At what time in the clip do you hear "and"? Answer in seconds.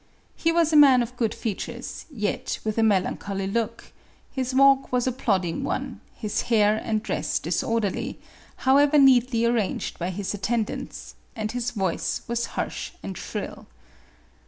6.83-7.03, 11.35-11.51, 13.03-13.15